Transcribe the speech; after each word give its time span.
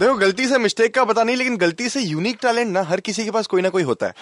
देखो 0.00 0.14
गलती 0.14 0.46
से 0.48 0.58
मिस्टेक 0.58 0.94
का 0.94 1.04
पता 1.04 1.22
नहीं 1.22 1.36
लेकिन 1.36 1.56
गलती 1.56 1.88
से 1.88 2.00
यूनिक 2.00 2.38
टैलेंट 2.42 2.70
ना 2.72 2.82
हर 2.88 3.00
किसी 3.00 3.24
के 3.24 3.30
पास 3.30 3.46
कोई 3.46 3.62
ना 3.62 3.68
कोई 3.68 3.82
होता 3.82 4.06
है। 4.06 4.12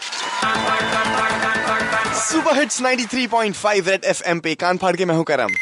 सुपर 2.20 2.58
हिट्स 2.58 2.80
93.5 2.82 3.88
रेड 3.88 4.04
एफएम 4.04 4.38
पे 4.40 4.54
कान 4.54 4.76
फाड़ 4.76 4.94
के 4.96 5.04
मैं 5.04 5.14
हूँ 5.14 5.24
करम। 5.24 5.54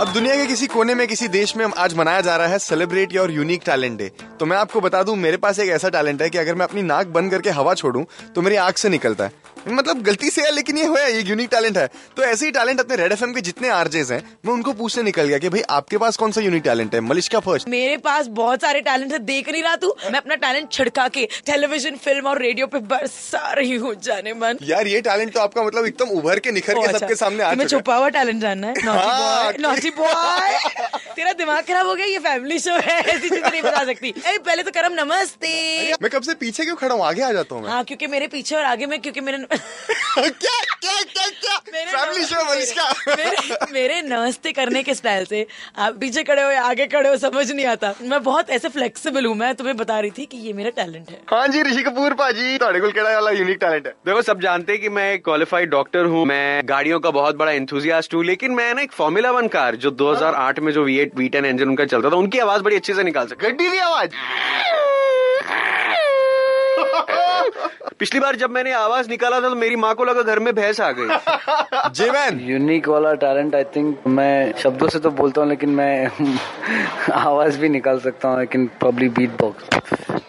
अब 0.00 0.12
दुनिया 0.12 0.34
के 0.36 0.46
किसी 0.46 0.66
कोने 0.66 0.94
में 0.94 1.06
किसी 1.08 1.28
देश 1.28 1.56
में 1.56 1.66
आज 1.78 1.94
मनाया 1.94 2.20
जा 2.20 2.36
रहा 2.36 2.46
है 2.46 2.58
celebrate 2.58 3.14
your 3.14 3.30
unique 3.30 3.62
talent 3.66 3.98
day 3.98 4.10
तो 4.40 4.46
मैं 4.46 4.56
आपको 4.56 4.80
बता 4.80 5.02
दूँ 5.02 5.16
मेरे 5.16 5.36
पास 5.36 5.58
एक 5.58 5.70
ऐसा 5.70 5.88
टैलेंट 5.88 6.22
है 6.22 6.28
कि 6.30 6.38
अगर 6.38 6.54
मैं 6.54 6.64
अपनी 6.66 6.82
नाक 6.82 7.06
बंद 7.16 7.30
करके 7.30 7.50
हवा 7.50 7.74
छोड़ूं 7.74 8.04
तो 8.34 8.42
मेरी 8.42 8.56
आँख 8.56 8.78
से 8.78 8.88
निकलता 8.88 9.24
है। 9.24 9.32
मतलब 9.68 10.02
गलती 10.02 10.30
से 10.30 10.42
है 10.42 10.50
लेकिन 10.50 10.78
ये 10.78 10.84
हुआ 10.86 11.00
है 11.00 11.12
ये 11.12 11.22
यूनिक 11.22 11.48
टैलेंट 11.50 11.78
है। 11.78 11.86
तो 12.16 12.22
ऐसे 12.22 12.46
ही 12.46 12.52
टैलेंट 12.52 12.80
अपने 12.80 12.96
रेड 12.96 13.12
एफएम 13.12 13.32
के 13.32 13.40
जितने 13.40 13.68
आरजेस 13.70 14.10
हैं 14.10 14.22
मैं 14.46 14.52
उनको 14.52 14.72
पूछने 14.74 15.02
निकल 15.02 15.24
गया 15.24 15.38
कि 15.38 15.48
भाई 15.48 15.62
आपके 15.70 15.98
पास 15.98 16.16
कौन 16.16 16.32
सा 16.32 16.40
यूनिक 16.40 16.62
टैलेंट 16.62 16.94
है? 16.94 17.00
मलिश्का 17.02 17.40
फ़र्स्ट 17.40 17.68
मेरे 17.68 17.96
पास 17.98 18.26
बहुत 18.38 18.60
सारे 18.62 18.80
टैलेंट 18.80 19.12
है 19.12 19.18
देख 19.20 19.48
नहीं 19.50 19.62
रहा 19.62 19.76
तू? 19.76 19.94
मैं 20.04 20.18
अपना 20.18 20.34
टैलेंट 20.36 20.70
छिड़का 20.72 21.06
के 21.08 21.28
टेलीविज़न 21.46 21.96
फ़िल्म 21.96 22.26
और 22.26 22.42
रेडियो 22.42 22.66
पे 22.66 22.78
बरसा 22.90 23.52
रही 23.52 23.76
हूँ 23.76 23.94
जाने 24.02 24.32
मन। 24.34 24.58
यार 24.62 24.86
ये 24.86 25.00
टैलेंट 25.00 25.32
तो 25.34 25.40
आपका 25.40 25.62
मतलब 25.62 25.86
एकदम 25.86 26.16
उभर 26.18 26.38
के 26.38 26.52
निखर 26.52 26.74
के 26.74 26.86
अच्छा। 26.86 26.98
सबके 26.98 27.14
सामने 27.14 27.42
आ 27.42 27.50
है। 27.50 27.66
छुपा 27.66 27.96
हुआ 27.96 28.08
टैलेंट 28.10 28.40
जानना 28.42 28.66
है? 28.66 28.74
हाँ, 28.82 29.52
तेरा 31.12 31.32
दिमाग 31.34 31.64
खराब 31.64 31.86
हो 31.86 31.94
गया 31.94 32.06
ये 32.06 32.18
फैमिली 32.20 32.58
शो 32.58 32.72
है 32.72 32.98
ऐसी 33.00 33.28
चीज़ें 33.28 33.50
नहीं 33.50 33.62
बता 33.62 33.84
सकती। 33.84 34.08
ए, 34.08 34.36
पहले 34.38 34.62
तो 34.62 34.70
करम 34.70 34.92
नमस्ते। 34.94 35.48
मैं 36.02 36.10
कब 36.10 36.22
से 36.22 36.34
पीछे 36.36 36.64
क्यों 36.64 36.76
खड़ा 36.76 36.94
हूँ? 36.94 37.04
आगे 37.04 37.22
आ 37.22 37.30
जाता 37.32 37.54
हूँ 37.54 37.68
हाँ 37.68 37.82
क्योंकि 37.84 38.06
मेरे 38.06 38.26
पीछे 38.28 38.54
और 38.56 38.64
आगे 38.64 38.86
में 38.86 39.00
क्योंकि 39.00 39.20
मेरे 39.20 39.38
क्या 39.49 40.55
क्या 40.75 41.01
क्या 41.03 41.27
क्या 41.35 41.57
मेरे 41.73 41.91
फैमिली 41.91 42.25
शो 42.25 42.43
मलिश्का 42.45 42.83
मेरे, 43.09 43.71
मेरे 43.73 44.01
नमस्ते 44.03 44.51
करने 44.53 44.83
के 44.83 44.93
स्टाइल 44.95 45.25
से 45.25 45.45
आप 45.77 45.97
पीछे 45.99 46.23
खड़े 46.23 46.41
हो 46.41 46.49
या 46.51 46.63
आगे 46.65 46.85
खड़े 46.87 47.09
हो 47.09 47.15
समझ 47.19 47.49
नहीं 47.51 47.65
आता 47.67 47.93
मैं 48.03 48.21
बहुत 48.23 48.49
ऐसे 48.51 48.69
फ्लेक्सिबल 48.69 49.25
हूँ 49.25 49.35
मैं 49.35 49.53
तुम्हें 49.55 49.75
बता 49.77 49.99
रही 49.99 50.11
थी 50.17 50.25
कि 50.25 50.37
ये 50.39 50.53
मेरा 50.53 50.69
टैलेंट 50.77 51.09
है 51.09 51.19
हाँ 51.29 51.47
जी 51.47 51.63
ऋषि 51.63 51.83
कपूर 51.83 52.13
पाजी 52.15 52.57
ਤੁਹਾਡੇ 52.57 52.79
ਕੋਲ 52.79 52.91
ਕਿਹੜਾ 52.91 53.13
ਵਾਲਾ 53.13 53.31
यूनिक 53.33 53.59
टैलेंट 53.59 53.87
है 53.87 53.93
देखो 54.05 54.21
सब 54.23 54.39
जानते 54.41 54.71
हैं 54.71 54.81
कि 54.81 54.89
मैं 54.91 55.07
एक 55.13 55.23
क्वालिफाइड 55.25 55.69
डॉक्टर 55.69 56.05
हूँ 56.07 56.25
मैं 56.25 56.61
गाड़ियों 56.65 56.99
का 56.99 57.11
बहुत 57.11 57.35
बड़ा 57.35 57.51
एंथुजियास्ट 57.53 58.13
हूँ 58.13 58.23
लेकिन 58.25 58.51
मैं 58.53 58.73
ना 58.73 58.81
एक 58.81 58.91
फॉर्मूला 58.93 59.31
वन 59.31 59.47
कार 59.49 59.75
जो 59.77 59.91
2008 59.99 60.59
में 60.59 60.71
जो 60.73 60.87
V8 60.87 61.15
V10 61.19 61.45
इंजन 61.47 61.69
उनका 61.69 61.85
चलता 61.87 62.09
था 62.09 62.15
उनकी 62.17 62.39
आवाज 62.41 62.61
बड़ी 62.61 62.75
अच्छे 62.75 62.93
से 62.93 63.03
निकाल 63.05 63.27
सकता 63.27 63.47
गड्डी 63.47 63.71
की 63.71 63.77
आवाज 63.85 64.19
पिछली 68.00 68.20
बार 68.20 68.36
जब 68.36 68.50
मैंने 68.50 68.72
आवाज़ 68.72 69.08
निकाला 69.08 69.40
था 69.40 69.48
तो 69.48 69.54
मेरी 69.56 69.76
माँ 69.76 69.94
को 69.94 70.04
लगा 70.04 70.22
घर 70.22 70.38
में 70.38 70.54
भैंस 70.54 70.80
आ 70.80 70.90
गई। 70.98 71.90
जी 71.94 72.08
मैन 72.10 72.38
यूनिक 72.40 72.88
वाला 72.88 73.12
टैलेंट 73.24 73.54
आई 73.54 73.64
थिंक 73.76 74.06
मैं 74.06 74.52
शब्दों 74.58 74.88
से 74.88 74.98
तो 74.98 75.10
बोलता 75.20 75.40
हूँ 75.40 75.48
लेकिन 75.48 75.70
मैं 75.80 76.10
आवाज़ 77.14 77.58
भी 77.60 77.68
निकाल 77.68 78.00
सकता 78.00 78.28
हूँ 78.28 78.38
लेकिन 78.40 78.68
पब्लिक 78.82 79.12
बीट 79.14 79.36
बॉक्स 79.42 80.22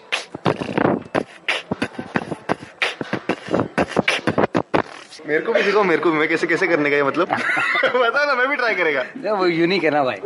मेरे 5.28 5.40
को 5.46 5.54
भी 5.54 5.62
दिखाओ 5.62 5.84
मेरे 5.84 6.02
को 6.02 6.12
भी 6.12 6.18
मैं 6.18 6.28
कैसे 6.30 6.48
कैसे 6.48 6.68
करने 6.68 6.90
का 6.90 6.96
ये 6.96 7.04
मतलब? 7.04 7.28
बता 7.96 8.24
ना 8.26 8.34
मैं 8.36 8.48
भी 8.50 8.56
ट्राई 8.56 8.76
करेगा। 8.76 9.04
ना 9.18 9.34
वो 9.34 9.46
यूनिक 9.46 9.84
है 9.84 9.90
ना 9.90 10.04
भाई। 10.04 10.18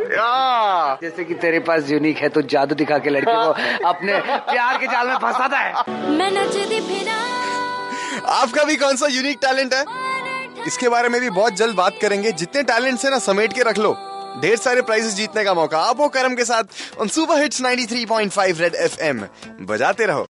जैसे 1.02 1.24
कि 1.24 1.34
तेरे 1.34 1.58
पास 1.68 1.90
यूनिक 1.90 2.18
है 2.18 2.28
तो 2.28 2.42
जादू 2.54 2.74
दिखा 2.74 2.98
के 2.98 3.10
लड़के 3.10 3.34
को 3.34 3.86
अपने 3.88 4.18
प्यार 4.50 4.78
के 4.78 4.86
जाल 4.86 5.08
में 5.08 5.16
फंसाता 5.16 5.58
है। 5.58 5.84
मैं 6.18 6.30
नचदी 6.32 6.80
फिरा 6.88 7.18
आपका 8.40 8.64
भी 8.64 8.76
कौन 8.76 8.96
सा 8.96 9.06
यूनिक 9.06 9.38
टैलेंट 9.42 9.74
है? 9.74 9.84
इसके 10.66 10.88
बारे 10.88 11.08
में 11.08 11.20
भी 11.20 11.30
बहुत 11.30 11.56
जल्द 11.56 11.76
बात 11.76 11.98
करेंगे। 12.02 12.32
जितने 12.32 12.62
टैलेंट 12.70 13.04
है 13.04 13.10
ना 13.10 13.18
समेट 13.28 13.52
के 13.52 13.62
रख 13.62 13.78
लो। 13.78 13.96
ढेर 14.42 14.56
सारे 14.56 14.82
प्राइजेस 14.82 15.14
जीतने 15.14 15.44
का 15.44 15.52
मौका। 15.54 15.78
आप 15.80 16.00
हो 16.00 16.08
करम 16.16 16.34
के 16.34 16.44
साथ 16.44 16.64
सुपर 17.08 17.40
हिट्स 17.42 17.60
93.5 17.62 18.60
रेड 18.60 18.74
एफएम 18.74 19.20
बजाते 19.66 20.06
रहो। 20.06 20.24